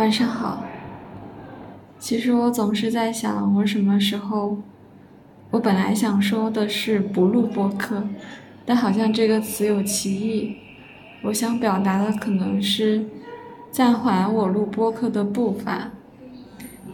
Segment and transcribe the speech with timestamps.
[0.00, 0.64] 晚上好。
[1.98, 4.56] 其实我总是在想，我什么时候？
[5.50, 8.02] 我本来想说的是不录播客，
[8.64, 10.56] 但好像这个词有歧义。
[11.24, 13.04] 我想表达的可能是
[13.70, 15.90] 暂缓我录播客的步伐。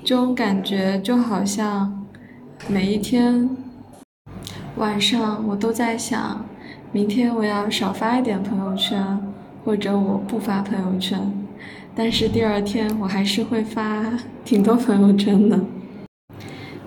[0.02, 2.04] 这种感觉就好像
[2.66, 3.48] 每一天
[4.75, 6.45] 晚上我都在想，
[6.91, 9.16] 明天我要少发一点朋友圈，
[9.64, 11.45] 或者我不发朋友圈。
[11.98, 15.58] 但是第二天我还是会发挺多朋友圈的。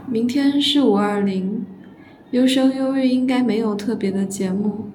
[0.07, 1.65] 明天是五二零，
[2.29, 4.91] 优生优育应该没有特别的节目，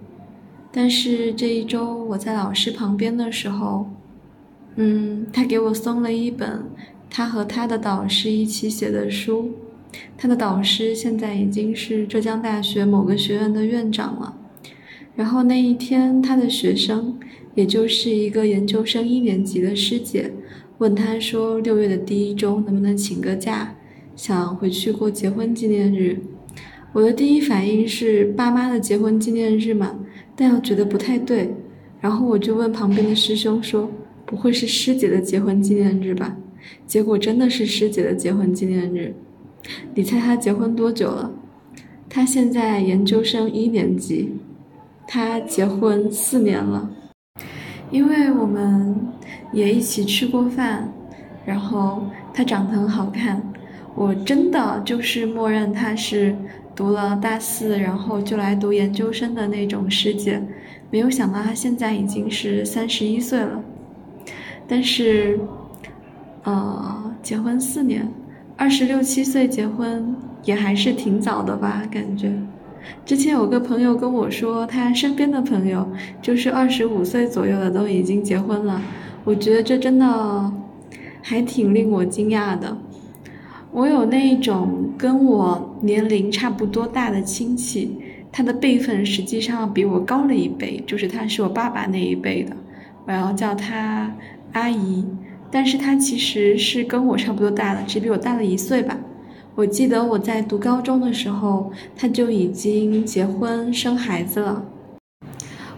[0.70, 3.90] 但是这一周我在老师旁边的时候，
[4.76, 6.62] 嗯，他给我送了一本
[7.10, 9.50] 他和他的导师一起写的书，
[10.16, 14.36] 他的导师现在已经是浙江大学某个学院的院长了。
[15.16, 17.18] 然后那一天，他的学生，
[17.54, 20.30] 也就是一个研究生一年级的师姐，
[20.78, 23.74] 问他说：“六月的第一周能不能请个假，
[24.16, 26.18] 想回去过结婚纪念日？”
[26.92, 29.98] 我的第一反应是爸妈的结婚纪念日嘛，
[30.36, 31.52] 但又觉得不太对。
[32.00, 33.90] 然后我就问旁边的师兄说
[34.26, 36.36] ：“不会是师姐的结婚纪念日吧？”
[36.86, 39.14] 结果真的是师姐的结婚纪念日。
[39.94, 41.32] 你猜她结婚多久了？
[42.08, 44.30] 她现在研究生一年级。
[45.06, 46.90] 她结婚四年了，
[47.94, 48.92] 因为我们
[49.52, 50.92] 也一起吃过饭，
[51.46, 52.02] 然后
[52.34, 53.40] 他长得很好看，
[53.94, 56.34] 我真的就是默认他是
[56.74, 60.42] 读了大四，然后就来读研究生的那种师姐，
[60.90, 63.62] 没有想到他现在已经是三十一岁了，
[64.66, 65.38] 但是，
[66.42, 68.08] 呃，结婚四年，
[68.56, 72.32] 二十六七岁结婚也还是挺早的吧，感觉。
[73.04, 75.88] 之前有个朋友跟我说，他身边的朋友
[76.22, 78.80] 就是二十五岁左右的都已经结婚了。
[79.24, 80.52] 我觉得这真的
[81.22, 82.76] 还挺令我惊讶的。
[83.72, 87.96] 我有那一种跟我年龄差不多大的亲戚，
[88.30, 92.56] 他的辈分实际上比我高了一辈，就是他是我爸爸那一辈的，
[93.06, 94.14] 我要叫他
[94.52, 95.04] 阿姨。
[95.50, 98.98] 但是他其实是跟我差不多大的，只比我大了一岁吧。
[99.56, 104.64] 我记得我在读高中的时候，他就已经结婚生孩子了。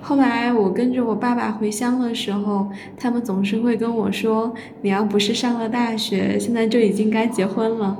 [0.00, 7.98] 后来我跟着我爸爸回乡的时候，他们总是会跟我说：“你要不是上了大学，现在就已经该结婚了。”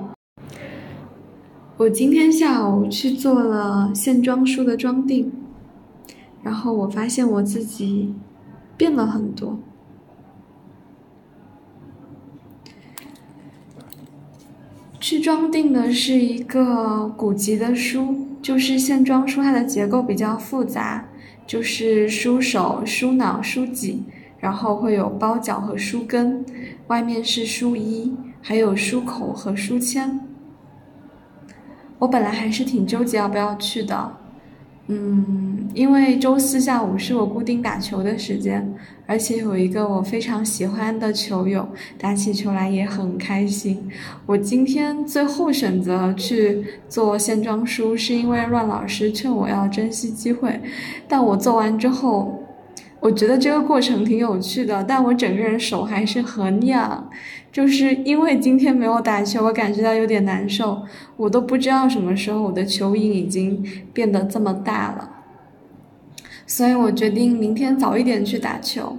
[1.77, 5.31] 我今天下午去做了线装书的装订，
[6.43, 8.15] 然后我发现我自己
[8.79, 9.59] 变了很多。
[15.09, 21.05] 去装订的是一个古籍的书，就是线装书，它的结构比较复杂，
[21.47, 24.03] 就是书首、书脑、书脊，
[24.41, 26.45] 然后会有包角和书根，
[26.89, 30.19] 外面是书衣，还有书口和书签。
[32.01, 34.13] 我本来还是挺纠结要不要去的。
[34.89, 38.75] 嗯，因为周四下午是我固定打球的时间，
[39.07, 41.69] 而且有一个我非常喜欢的球友
[41.99, 43.89] 打起球来也很开心。
[44.27, 50.61] 我今天最后选择去做线装书，是因为乱老师劝我要珍惜机会，
[51.07, 52.43] 但我做完之后。
[52.99, 57.09] 我觉得这个过程挺有趣的，但我整个人手还是很痒，
[57.53, 60.83] 就是因为今天没有打球，我感觉到有点难受。
[61.17, 63.63] 我都不知道什么时候我的球瘾已经
[63.93, 65.09] 变得这么大了，
[66.47, 68.97] 所以我决定明天早一点去打球。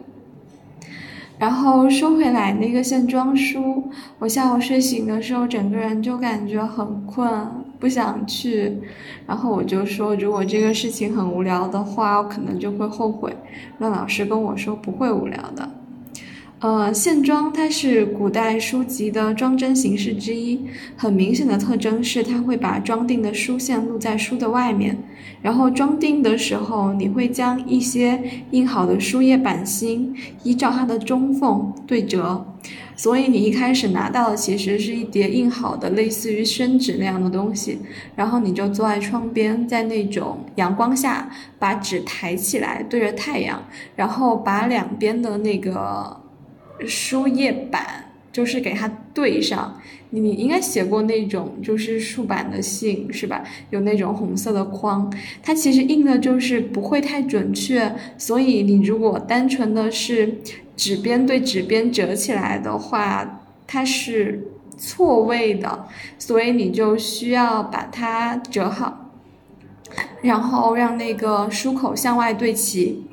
[1.40, 7.30] 然后说回来，那个线装书，我下午睡醒的时候，整个人就感觉很困，
[7.80, 8.80] 不想去。
[9.28, 13.38] 然后我就说，如果这个事情很无聊的话，我可能就会后悔。
[13.78, 15.70] 那老师跟我说，不会无聊的。
[16.60, 20.60] 呃，线装它是古代书籍的装帧形式之一，
[20.96, 24.98] 很明显的特征是它会把装订的书线露在书的外面，
[25.44, 28.20] 然后装订的时候，你会将一些
[28.50, 32.44] 印好的书页版芯依照它的中缝对折，
[32.96, 37.78] 所以你一开始拿到的其实是一叠印好的类似于宣纸那样的东西，
[38.16, 41.30] 然后你就坐在窗边，在那种阳光下
[41.60, 43.64] 把纸抬起来对着太阳，
[43.96, 46.26] 然后把两边的那个。
[46.86, 49.82] 书页板就是给它对上，
[50.12, 53.44] 你应该写过那种就是竖版的信是吧？
[53.72, 60.40] 有那种红色的框，它其实印的就是不会太准确，所以你如果单纯的是
[60.76, 64.48] 纸边对纸边折起来的话，它是
[64.78, 65.88] 错位的，
[66.20, 69.12] 所以你就需要把它折好，
[70.22, 73.04] 然后让那个书口向外对齐。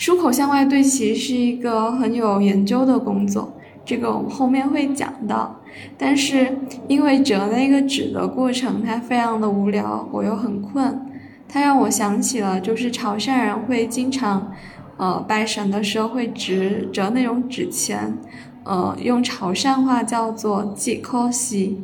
[0.00, 3.52] 书口向外对齐是一个很有研究的工作，
[3.84, 5.60] 这个我们后面会讲到。
[5.98, 6.56] 但是
[6.88, 11.06] 因为折那个纸的过程它非常的无聊，我又很困，
[11.46, 14.50] 它让我想起了就是潮汕人会经常，
[14.96, 18.16] 呃，拜神的时候会折折那种纸钱，
[18.64, 21.78] 呃，用潮汕话叫做“几颗西”。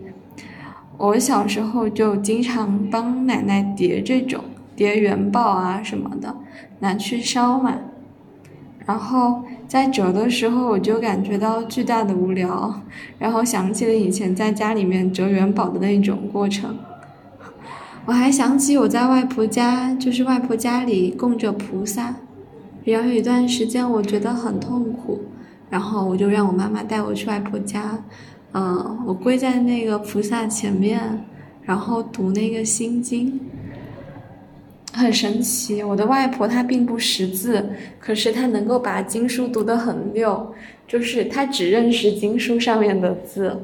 [0.96, 4.42] 我小时候就经常帮奶奶叠这种
[4.74, 6.34] 叠元宝啊什么的，
[6.78, 7.74] 拿去烧嘛。
[8.86, 12.80] 然后在折的时候，我就感觉到巨大的无聊，
[13.18, 16.76] 然后想起了以前在家里面折元宝的那种过程。
[18.04, 22.14] 我还想起我在外婆家，就是外婆家里供着菩萨，
[22.84, 25.22] 然后有一段时间我觉得很痛苦，
[25.68, 27.98] 然后我就让我妈妈带我去外婆家。
[28.52, 31.24] 嗯，我跪在那个菩萨前面，
[31.62, 33.40] 然后读那个心经，
[34.96, 35.82] 很神奇。
[35.82, 37.64] 我的外婆她并不识字，
[38.00, 40.54] 可是她能够把经书读得很溜，
[40.88, 43.56] 就是她只认识经书上面的字。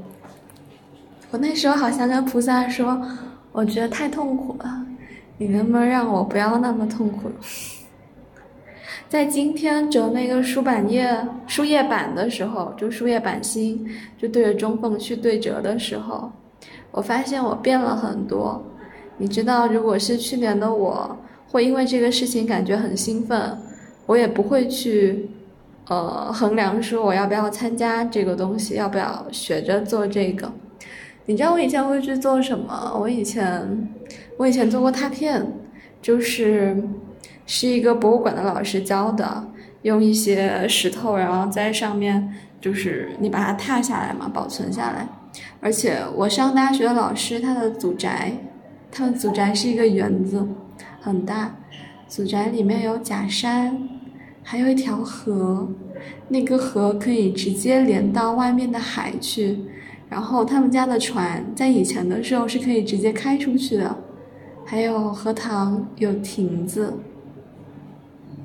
[1.31, 3.01] 我那时候好像跟菩萨说，
[3.53, 4.87] 我觉得太痛苦了，
[5.39, 7.31] 你能不能让我不要那么痛苦？
[9.09, 11.15] 在今天折那个书板页、
[11.47, 13.87] 书页板的时候，就书页板心，
[14.19, 16.31] 就对着中缝去对折的时候，
[16.91, 18.63] 我发现我变了很多。
[19.23, 21.17] 你知道，如果是去年的我，
[21.53, 23.57] 会因为这个事情感觉很兴奋，
[24.07, 25.31] 我也不会去，
[25.87, 30.53] 呃，衡量说我要不要参加这个东西，要不要学着做这个。
[31.27, 32.97] 你知道我以前会去做什么？
[32.99, 33.89] 我以前，
[34.39, 35.47] 我以前做过拓片，
[36.03, 36.77] 就是。
[37.45, 39.49] 是一个博物馆的老师教的，
[39.83, 45.07] 用一些石头，然后在上面，就是你把它拓下来嘛，保存下来。
[45.61, 48.33] 而且我上大学的老师，他的祖宅，
[48.95, 50.47] 他们祖宅是一个园子，
[51.01, 51.57] 很大。
[52.07, 53.89] 祖宅里面有假山，
[54.43, 55.67] 还有一条河，
[56.29, 59.59] 那个河可以直接连到外面的海去。
[60.11, 63.97] 然后他们家的船在以前的时候是可以直接开出去的，
[64.63, 66.93] 还有荷塘，有亭子。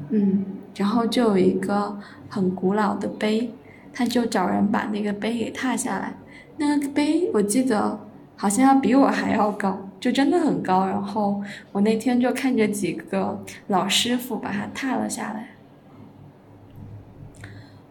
[0.09, 0.45] 嗯，
[0.77, 1.99] 然后就有一个
[2.29, 3.51] 很古老的碑，
[3.91, 6.15] 他就找人把那个碑给踏下来。
[6.55, 7.99] 那个碑我记得
[8.37, 10.85] 好像要比我还要高，就真的很高。
[10.85, 11.41] 然后
[11.71, 15.49] 我那天就看着几个老师傅把它踏了下来。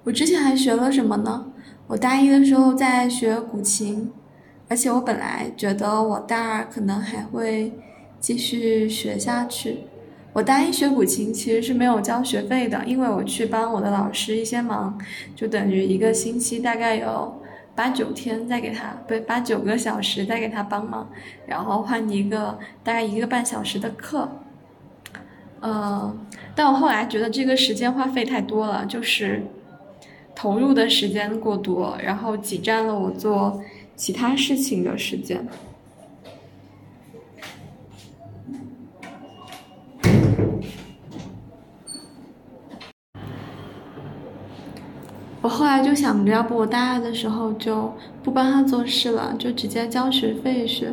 [0.05, 1.53] 我之前还学了什么呢？
[1.88, 4.11] 我大一的时候在学古琴，
[4.69, 7.73] 而且我本来觉得我大二可能还会
[8.19, 9.79] 继续学下去。
[10.32, 14.99] 我大一学古琴其实是没有交学费的，因为我去帮我的老师一些忙，
[15.35, 17.41] 就等于一个星期大概有
[17.76, 21.06] 八九天再给他，不对，八九个小时再给他帮忙，
[21.46, 24.28] 然后换一个大概一个半小时的课。
[25.61, 29.43] 嗯，但我后来觉得这个时间花费太多了，就是
[30.34, 33.62] 投入的时间过多，然后挤占了我做
[33.94, 35.46] 其他事情的时间。
[45.46, 50.93] 我后来就想着，要不我大二的时候就不帮他做事了，就直接交学费学。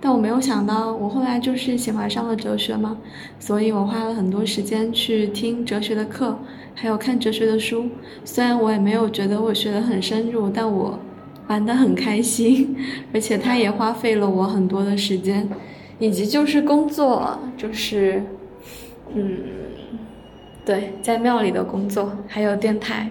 [0.00, 2.96] 但我没有想到，我后来就是喜欢上了哲学嘛，
[3.40, 6.38] 所以我花了很多时间去听哲学的课，
[6.76, 7.86] 还有看哲学的书。
[8.24, 10.96] 虽然我也没有觉得我学得很深入，但我
[11.48, 12.76] 玩得很开心，
[13.12, 15.48] 而且他也花费了我很多的时间，
[15.98, 18.22] 以及就是工作，就是，
[19.12, 19.38] 嗯，
[20.64, 23.10] 对，在庙里的工作，还有电台。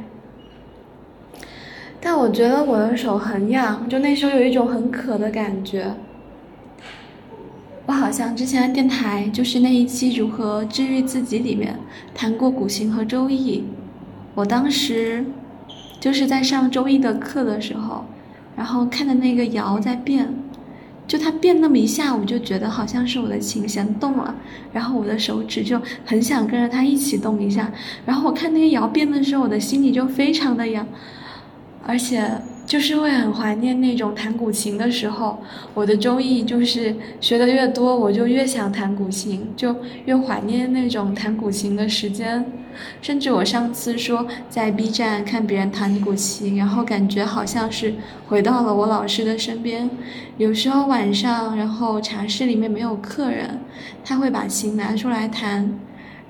[2.00, 5.94] 但我觉得我的手很痒，就那时候有一种很渴的感觉。
[7.86, 11.80] 我好像之前的电台就是那一期如何治愈自己里面
[12.14, 13.64] 谈过古琴和周易。
[14.36, 15.26] 我当时
[16.00, 18.06] 就是在上周易的课的时候，
[18.56, 20.34] 然后看的那个摇在变，
[21.08, 24.36] 就它变那么一下，我就觉得好像是我的琴弦动了，
[24.74, 27.72] 然后我的手指就很想跟着它一起动一下。
[28.06, 30.86] 然后我看那个摇变的时候，我的心里就非常的痒。
[31.88, 32.30] 而且
[32.66, 35.42] 就是会很怀念那种弹古琴的时候，
[35.74, 39.74] 我的周易就是学的越多，我就越想弹古琴，就
[40.06, 42.46] 越怀念那种弹古琴的时间。
[43.02, 47.96] 甚至我上次说在 B 站看别人弹古琴，然后感觉好像是
[48.28, 49.90] 回到了我老师的身边。
[50.38, 53.62] 有时候晚上，然后茶室里面没有客人，
[54.04, 55.80] 他会把琴拿出来弹。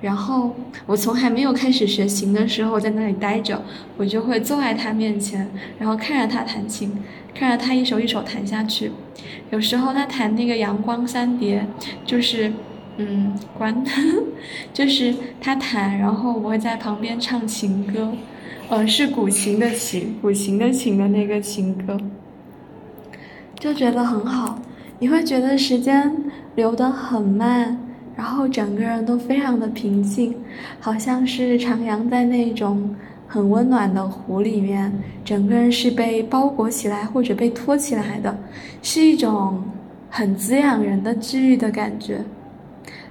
[0.01, 3.63] 然后我从还没有开始学琴的时候，在那里待着，
[3.97, 5.49] 我就会坐在他面前，
[5.79, 6.91] 然后看着他弹琴，
[7.33, 8.91] 看着他一首一首弹下去。
[9.49, 11.65] 有时候他弹那个《阳光三叠》，
[12.05, 12.51] 就是，
[12.97, 13.83] 嗯，关，
[14.73, 18.13] 就是他弹，然后我会在旁边唱情歌，
[18.69, 21.97] 呃，是古琴的琴，古琴的琴的那个情歌，
[23.59, 24.59] 就觉得很好。
[24.99, 26.11] 你会觉得时间
[26.55, 27.86] 流得很慢，
[28.17, 30.35] 然后整个人都非常的平静，
[30.79, 32.93] 好像是徜徉在那种
[33.27, 34.91] 很温暖的湖里面，
[35.23, 38.35] 整个人是被包裹起来或者被托起来的，
[38.81, 39.63] 是一种
[40.09, 42.19] 很滋养人的治愈的感觉。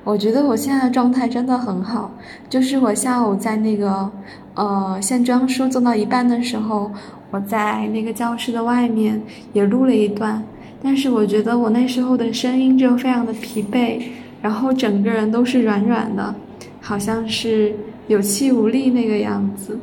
[0.03, 2.11] 我觉得我现在的状态真的很好，
[2.49, 4.11] 就是我下午在那个，
[4.55, 6.91] 呃，线装书做到一半的时候，
[7.31, 9.21] 我在那个教室的外面
[9.53, 10.43] 也录了一段，
[10.83, 14.01] 但是我觉得我那时候的声音就非常的疲惫，
[14.43, 16.35] 然后整个人都是软软的，
[16.81, 17.75] 好像是
[18.09, 19.79] 有气无力那个样子。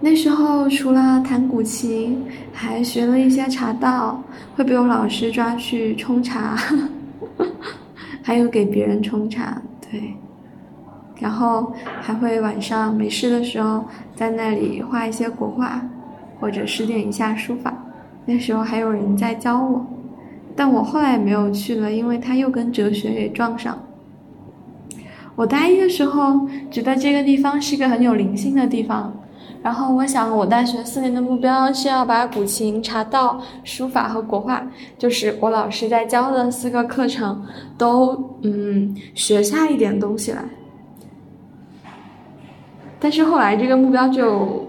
[0.00, 4.22] 那时候除了弹古琴，还学了一些茶道，
[4.54, 6.56] 会被我老师抓去冲茶。
[8.22, 10.12] 还有给别人冲茶，对，
[11.18, 13.82] 然后还会晚上没事的时候
[14.14, 15.80] 在那里画一些国画，
[16.38, 17.74] 或者试点一下书法。
[18.26, 19.84] 那时候还有人在教我，
[20.58, 23.78] 但我后来没有去了，因为他又跟哲学给撞上。
[25.36, 29.14] 我大一的时候觉得这个地方是个很有灵性的地方。
[29.62, 34.66] 然后我想，我大学四年的目标是要把古琴、茶道、书法和国画，
[34.98, 37.40] 就是我老师在教的四个课程，
[37.76, 40.42] 都嗯学下一点东西来。
[42.98, 44.67] 但是后来这个目标就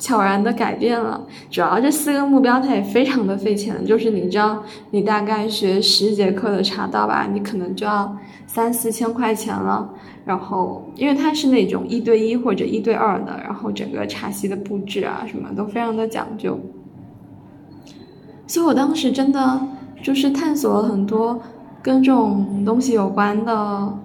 [0.00, 8.16] 悄然的改变了，主要这四个目标它也非常的费钱，就是你知道，你大概学十节课的茶道吧，你可能就要
[8.46, 9.88] 三四千块钱了。
[10.24, 16.58] 然后，因为它是那种一对一或者一对二的，然后整个茶席的布置啊，什么都非常的讲究。
[18.46, 19.60] 所以我当时真的
[20.02, 21.40] 就是探索了很多
[21.82, 23.98] 跟这种东西有关的，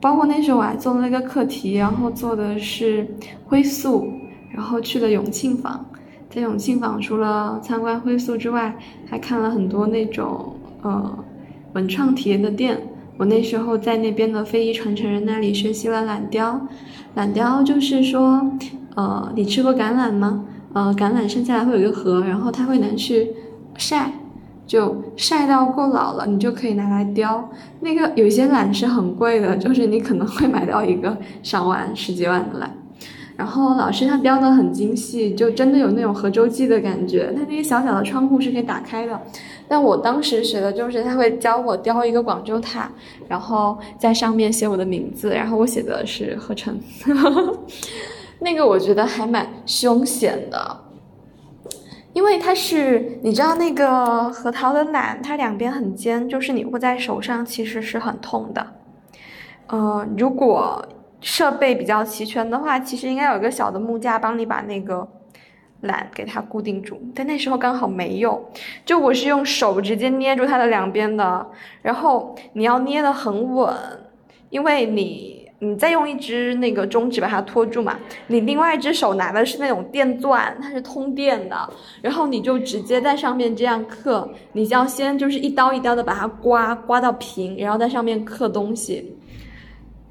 [0.00, 3.06] 包括那时候我还做了一个课题，然后做的是
[3.46, 4.06] 灰塑，
[4.52, 5.84] 然后去了永庆坊，
[6.30, 8.76] 在永庆坊除了参观灰塑之外，
[9.08, 11.18] 还看了很多那种呃
[11.72, 12.80] 文创体验的店。
[13.18, 16.60] 我那时候在那边的非遗传承人那里学习了榄雕，
[17.14, 18.42] 榄雕就是说，
[18.94, 20.44] 呃，你吃过橄榄吗？
[20.72, 23.30] 呃，橄榄生下来会有一个核，然后它会拿去
[23.76, 24.12] 晒，
[24.66, 27.48] 就晒到够老了，你就可以拿来雕。
[27.80, 32.68] 那个有些榄是很贵的，就是你可能会买到一个上万、十几万的榄。
[33.42, 37.32] 然后老师他雕的很精细，就真的有那种合周记的感觉。
[37.34, 39.20] 他那个小小的窗户是可以打开的。
[39.66, 42.88] 但我当时学的就是他会教我雕一个广州塔，
[43.26, 46.78] 然后在上面写我的名字，然后我写的是何晨，
[48.38, 50.80] 那个我觉得还蛮凶险的，
[52.12, 58.64] 因为它是你知道那个核桃的榄，它两边很尖，就是你握在手上其实是很痛的。
[59.66, 60.80] 呃，如果
[61.22, 65.08] 设备比较齐全的话，其实应该有一个小的木架帮你把那个。
[65.84, 68.40] 懒给它固定住，但那时候刚好没有，
[68.84, 71.44] 就我是用手直接捏住它的两边的，
[71.82, 73.74] 然后你要捏得很稳，
[74.48, 77.98] 因为你你再用一只那个中指把它托住嘛，
[78.28, 81.68] 你另外一只手拿的是那种电钻，它是通电的，
[82.00, 89.16] 然后你就直接在上面这样刻，你就要先就是一刀一刀的把它刮刮到平，然后在上面刻东西。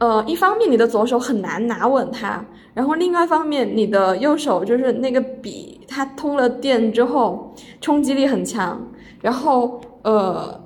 [0.01, 2.43] 呃，一方面你的左手很难拿稳它，
[2.73, 8.81] 然后另外一方面你的右手就是那个笔，它通了电之后冲击力很强，
[9.21, 10.59] 然后呃，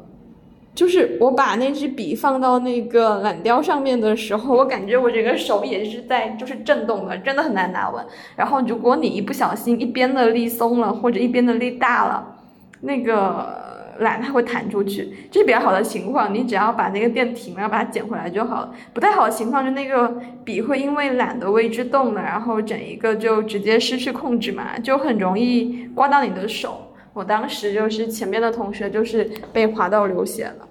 [0.73, 8.05] 就是我把那支笔放到那个蓝雕上面的时候，我感觉我这个手也是在就是震动的，真的很难拿稳。
[8.37, 12.37] 然后如果你一不小心一边的力松了或者一边的力大了，
[12.79, 13.74] 那个。
[13.99, 16.33] 懒它会弹出去，这是比较好的情况。
[16.33, 18.71] 你只要把那个电停了，把它捡回来就好了。
[18.93, 26.77] 不太好的情况是那个笔会因为懒的位置动了，然后整一个就直接失去控制嘛，就很容易刮到你的手。
[27.13, 30.67] 我当时就是前面的同学就是被划到流血了。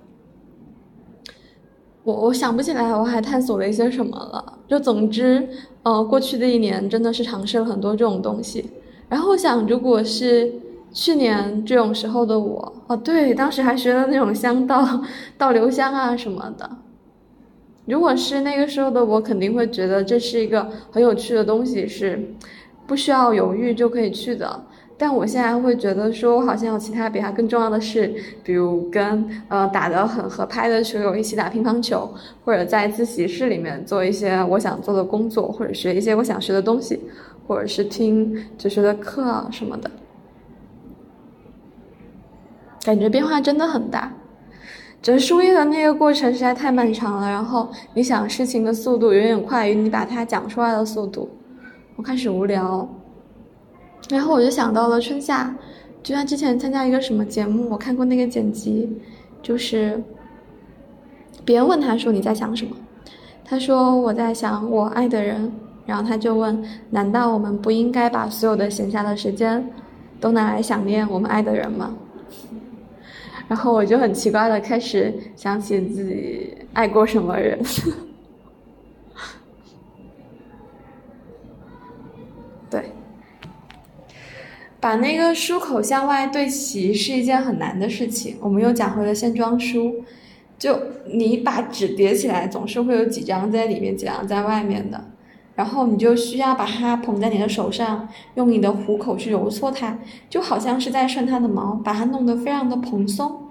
[2.03, 4.59] 我我想不起来我还探索了一些什么了。
[4.69, 5.49] 就总之，
[5.83, 8.71] 呃，过去的一年真的是尝试了很多这种东西。
[9.09, 10.53] 然后想，如果是。
[10.95, 15.03] 去年这种时候的我，哦，对，当时还学了那种香道，
[15.37, 16.71] 倒留香啊什么的。
[17.87, 22.35] 如果是那个时候的我，肯定会觉得这是一个很有趣的东西，是
[22.87, 24.65] 不需要犹豫就可以去的。
[24.97, 32.09] 但我现在会觉得，说我好像有其他比它更重要的事，比如跟呃打得很合拍的球友一起打乒乓球，
[32.45, 37.01] 或者在自习室里面做一些我想做的工作，或者学一些我想学的东西，
[37.49, 39.91] 或者是听哲学的课啊什么的。
[42.85, 44.13] 感觉变化真的很大，
[45.01, 47.31] 折书页的那个过程实在太漫长了。
[47.31, 51.31] 然后你想事情的速度远远快于你把它讲出来的速度，
[51.97, 52.87] 我开始无聊，
[54.11, 55.57] 然后我就想到了春夏，
[56.03, 58.87] 就像之前参加一个什么节目，我看过那个剪辑，
[59.43, 59.99] 就是
[61.43, 62.77] 别人问他说你在想什么，
[63.47, 65.51] 他说我在想我爱的人，
[65.87, 69.67] 然后他就问，难道我们不应该把所有的闲暇的时间
[70.21, 71.95] 都拿来想念我们爱的人吗？
[73.49, 77.59] 然后我就很奇怪的开始想起自己爱过什么人。
[82.71, 82.91] 对，
[84.81, 88.37] 把那个书口向外对齐是一件很难的事情。
[88.41, 90.05] 我们又讲回了线装书，
[90.59, 95.14] 就你把纸叠起来，总是会有几张在里面，几张在外面的。
[95.55, 103.49] 然后你就需要把它捧在你的手上，用你的虎口去揉搓它，就好像是在顺它的毛，把它弄得非常的蓬松，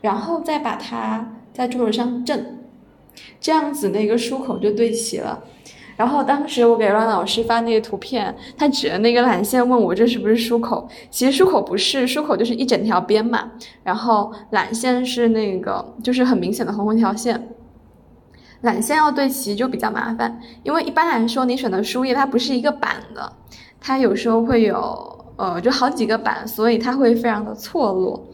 [0.00, 2.58] 然后再把它在桌子上震，
[3.40, 5.44] 这样子那个书口就对齐了。
[5.96, 10.88] 然后当时我给阮老师发那个图片，他指着那个缆线问我这是不是书口？
[11.10, 13.50] 其实书口不是，书口就是一整条边嘛。
[13.82, 17.48] 然后缆线是那个，就是很明显的红红条线。
[18.62, 23.32] 缆线要对齐就比较麻烦，因为一般来说你选的书页它不是一个板的，
[23.80, 28.26] 它有时候会有呃就好几个板，所以它会非常的错落。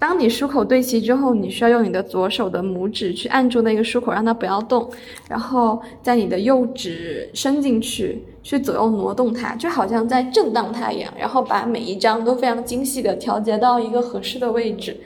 [0.00, 4.90] 当你书口对齐之后，你需要用你的左手的拇指去按住那个书口，让它不要动，
[5.28, 14.96] 然后在你的右指伸进去，去左右挪动它，就好像在震荡它一样，然后把每一张都非常精细的调节到一个合适的位置。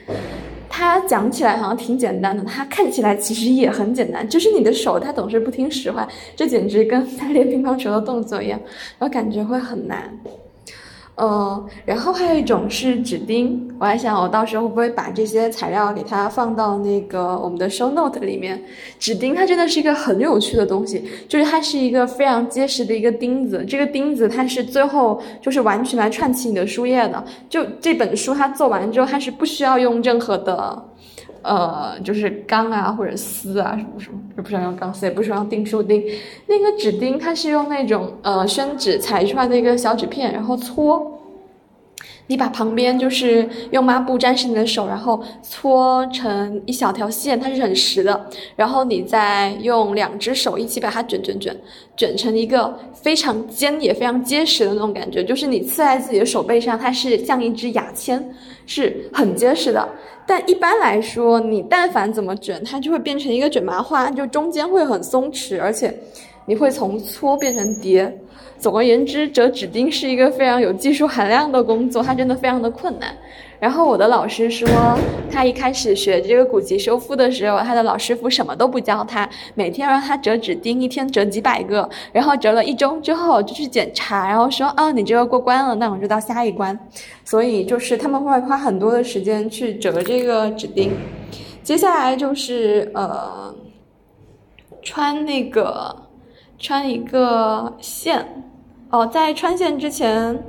[0.79, 6.07] 它讲起来好像挺简单的，它看起来其实也很简单，就是你的手它总是不听使唤，
[6.37, 8.61] 这简直跟他练乒乓球的动作一样，
[8.99, 10.03] 然后感觉会很难。
[11.17, 18.63] 呃，然后还有一种是纸钉，我还想我到时候会不会把这些材料给它放到那个我们的 show note 里面。
[18.99, 27.25] 纸钉它真的是一个很有趣的东西，就是它是一个非常结实的一个钉子，这个钉子它是最后就是完全来串起你的书页的。
[27.49, 30.85] 就这本书它做完之后，它是不需要用任何的，
[31.47, 36.03] 呃，就是钢啊或者丝啊什么什么，也不需要用钢丝，也不需要钉书钉。
[36.47, 41.16] 那个纸钉它是用那种呃宣纸裁出来的一个小纸片，然后搓。
[42.29, 48.29] 你把旁边就是用抹布沾湿你的手，然后搓成一小条线，它是很实的。
[48.57, 51.57] 然后你再用两只手一起把它卷卷卷，
[51.97, 55.23] 卷成一个非常尖也非常结实的那种感觉。
[55.23, 58.23] 就是你刺在自己的手背上，它是像一支牙签，
[58.67, 59.89] 是很结实的。
[60.27, 65.97] 但一般来说，你但凡怎么卷，它就会变成一个卷麻花，就中间会很松弛，而且
[66.47, 68.19] 你会从搓变成叠。
[68.67, 73.17] 总而言之，折纸钉是一个非常有技术含量的工作，它真的非常的困难。
[73.61, 74.69] 然后我的老师说，
[75.31, 81.89] 他一开始学这个古籍修复的时候，他的老师傅什么都不教他，每天让他折纸钉，一天折几百个。
[82.11, 86.77] 然后折了一周之后就去检查，然后说，哦，你这个过关了，那我就到下一关。
[87.25, 90.91] 所以就是他们会花很多的时间去折这个纸钉。
[91.63, 93.55] 接下来就是呃，
[94.83, 96.03] 穿那个。
[96.59, 98.27] 穿一个线，
[98.97, 100.43] 哦，在穿线之前，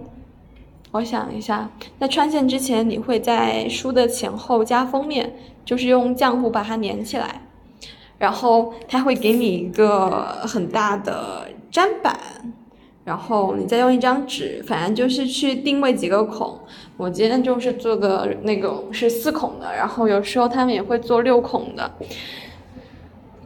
[0.92, 7.42] 我想一下，在穿线之前，你会在书的前后加封面，就是用浆糊把它粘起来，
[8.18, 10.10] 然后它会给你一个
[10.48, 12.18] 很大的粘板，
[13.04, 16.58] 然后你再用一张纸，反正就是去定位几个孔。
[16.96, 21.92] 我今天就是做的那种是四孔的，然后有时候他们也会做六孔的。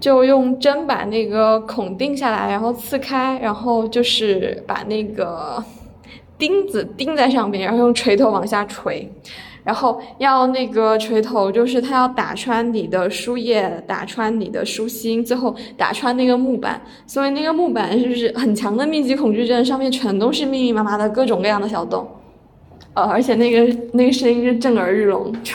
[0.01, 5.63] 就用针把那个孔定下来，然后刺开，然后就是把那个
[6.39, 9.07] 钉子钉在上面，然后用锤头往下锤，
[9.63, 22.07] 然后要那个锤头就是它要打穿你的书页，打穿你的书心，最后打穿那个木板，所以那个木板就是很强的密集恐惧症，上面全都是密密麻麻的各种各样的小洞，
[22.95, 25.53] 呃，而且那个那个声音是震耳欲聋，就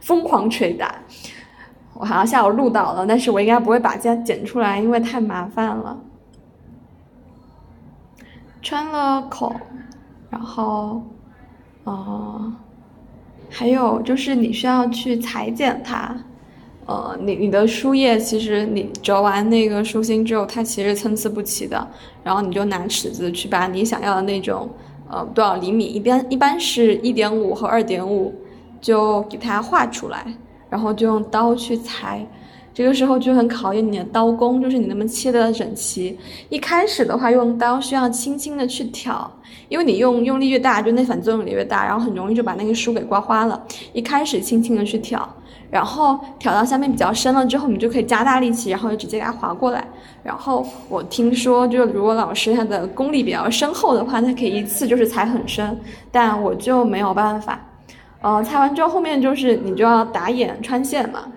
[0.00, 1.03] 疯狂捶打。
[2.04, 5.98] 好像下午录到了，但是我应该不会把它剪出来，因为太麻烦了。
[8.62, 9.54] 穿了孔，
[10.30, 11.02] 然后，
[11.84, 12.52] 呃，
[13.50, 16.16] 还有就是你需要去裁剪它，
[16.86, 21.86] 呃，你你的书页其实你折完那个书心之后，它其实参差不齐的，
[22.22, 24.68] 然后你就拿尺子去把你想要的那种，
[25.10, 28.34] 呃，多少厘米，一般一般是一点五和二点五，
[28.80, 30.24] 就给它画出来。
[30.74, 32.26] 然后就用刀去裁，
[32.74, 36.18] 这个时候就很考验你的刀工，就是你能不能切得整齐。
[36.48, 39.30] 一开始的话，用刀需要轻轻的去挑，
[39.68, 43.64] 因为你用用力越大，就内反作用力越大，然后很容易就把那个书给刮花了。
[43.92, 45.32] 一开始轻轻的去挑，
[45.70, 49.86] 然后挑到下面比较深了之后，你就可以加大力气，然后就直接给它划过来。
[50.24, 55.78] 然后我听说，就如果老师他的功力比较深厚的话，他可以一次就是裁很深，
[56.10, 57.60] 但我就没有办法。
[58.24, 61.30] 呃，裁完之后后面就是你就要打眼穿线嘛。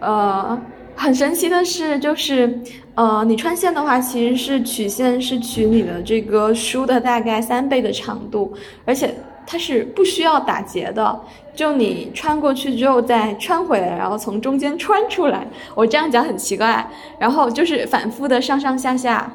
[0.00, 0.58] 呃，
[0.94, 2.58] 很神奇的是，就是，
[2.94, 8.54] 呃，你穿线的话，其实是曲线是取你的这个书的大概三倍的长度，
[8.86, 9.14] 而且
[9.46, 11.20] 它是不需要打结的，
[11.54, 15.46] 就你穿过去之后再穿回来，然后从中间穿出来。
[15.74, 19.30] 我这样讲很奇怪，然后就是反复的上上下下，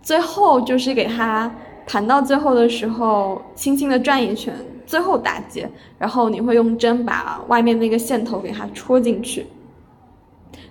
[0.00, 1.50] 最后就是给它
[1.86, 4.54] 盘到最后的时候，轻轻的转一圈，
[4.86, 5.68] 最后打结，
[5.98, 9.46] 然后你会用针把外面那个线头给它戳进去。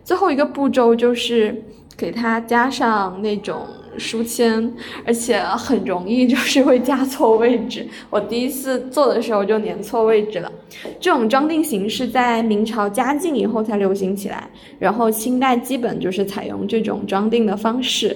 [0.03, 1.63] 最后一个步骤就是
[1.95, 3.65] 给它加上那种
[3.97, 4.73] 书签，
[5.05, 7.87] 而且很容易就是会加错位置。
[8.09, 10.51] 我第一次做的时候就粘错位置了。
[10.99, 14.49] 这种装订形式在明朝嘉靖以后才流行起来，
[14.79, 18.15] 然后清代基本就是采用这种装订的方式。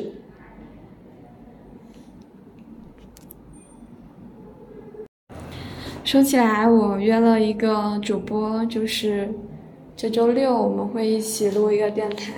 [6.08, 9.30] 说起来，我约了一个主播，就是。
[9.94, 12.32] 这周六我们会一起录一个电台。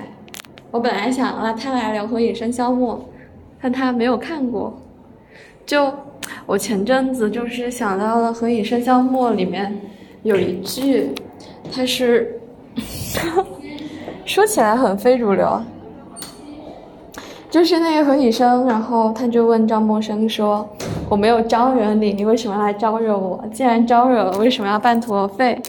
[0.71, 2.95] 我本来想让他来聊《何以笙箫默》，
[3.61, 4.75] 但他没有看过。
[5.67, 5.93] 就
[6.47, 9.79] 我前阵子就是想到了《何以笙箫默》里面
[10.23, 11.11] 有一句，
[11.71, 12.41] 他是
[14.25, 15.61] 说起来很非主流，
[17.51, 20.67] 就是那个何以笙，然后他就问赵默笙说
[21.09, 23.43] ：“我没有招惹你，你为什么来招惹我？
[23.51, 25.59] 既然招惹了，为什么要半途而废？”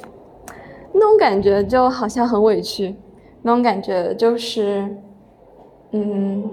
[0.93, 2.95] 那种感觉就好像很委屈，
[3.43, 4.87] 那种感觉就是，
[5.93, 6.45] 嗯，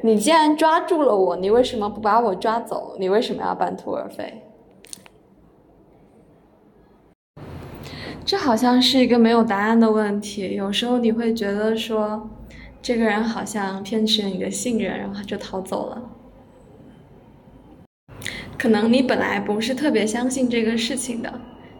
[0.00, 2.96] 你既然抓住了我，你为什么不把我抓走？
[2.98, 4.42] 你为什么要半途而废？
[8.24, 10.54] 这好像是一个没有答案的问题。
[10.54, 12.28] 有时候你会觉得说，
[12.82, 16.02] 这个人好像骗取了你的信任，然后就逃走了。
[18.58, 21.32] 可能你本来不是特别相信这个事情的。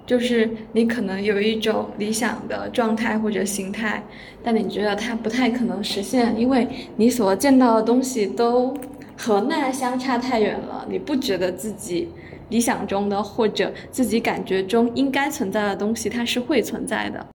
[0.07, 4.03] 就是你可能有一种理想的状态或者形态，
[4.43, 8.75] 但你觉得它不太可能实现，因为你所见到的东西都
[9.19, 10.87] 和那相差太远了。
[10.89, 12.09] 你不觉得自己
[12.49, 17.27] 理想中的或者自己感觉中应该存在的东西，它是会存在的。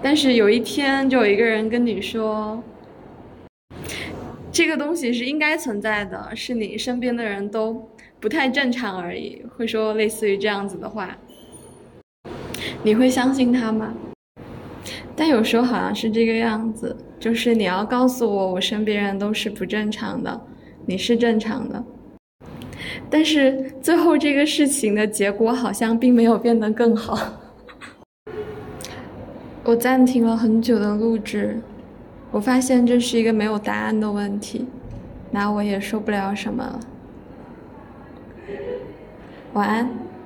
[0.00, 2.62] 但是有一天，就有一个人跟你说，
[4.52, 7.88] 这个东西是应该存在的，是你身边的人都
[8.20, 11.16] 不太正常而已，会说类似于这样子的话。
[12.82, 13.92] 你会相信他吗？
[15.14, 20.40] 但有时候好像是这个样子，就是你要告诉我，我身边人都是不正常的，
[20.84, 21.82] 你是正常的。
[23.08, 27.18] 但是最后这个事情的结果好像并没有变得更好。
[29.64, 31.60] 我暂停了很久的录制，
[32.30, 34.66] 我发现这是一个没有答案的问题，
[35.30, 36.80] 那我也说不了什么了。
[39.56, 40.05] 晚安。